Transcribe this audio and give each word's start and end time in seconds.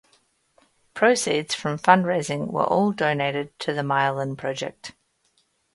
Proceeds 0.95 1.53
from 1.53 1.77
fund-raising 1.77 2.47
were 2.47 2.63
all 2.63 2.91
donated 2.91 3.53
to 3.59 3.71
the 3.71 3.83
Myelin 3.83 4.35
Project. 4.35 4.93